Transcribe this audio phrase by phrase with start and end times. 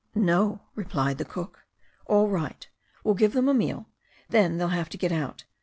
[0.15, 1.63] 'No," replied the cook.
[2.07, 2.67] 'All right.
[3.03, 3.85] We'll give them a meal.
[4.29, 5.43] Then they'll have to get out.